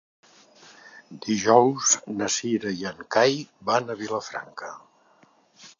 [1.25, 1.91] Dijous
[2.21, 3.39] na Cira i en Cai
[3.71, 4.73] van a Vilafranca.